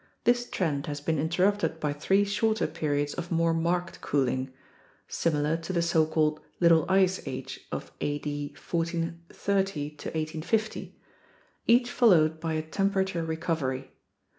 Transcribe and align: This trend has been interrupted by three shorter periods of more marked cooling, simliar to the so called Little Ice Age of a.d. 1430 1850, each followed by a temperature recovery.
This 0.23 0.49
trend 0.49 0.87
has 0.87 0.99
been 0.99 1.19
interrupted 1.19 1.79
by 1.79 1.93
three 1.93 2.23
shorter 2.23 2.65
periods 2.65 3.13
of 3.13 3.31
more 3.31 3.53
marked 3.53 4.01
cooling, 4.01 4.51
simliar 5.07 5.61
to 5.61 5.71
the 5.73 5.83
so 5.83 6.07
called 6.07 6.39
Little 6.59 6.87
Ice 6.89 7.21
Age 7.27 7.59
of 7.71 7.91
a.d. 8.01 8.47
1430 8.57 9.89
1850, 9.89 10.99
each 11.67 11.91
followed 11.91 12.39
by 12.39 12.53
a 12.53 12.63
temperature 12.63 13.23
recovery. 13.23 13.91